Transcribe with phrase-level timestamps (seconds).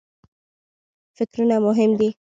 [1.17, 2.09] فکرونه مهم دي.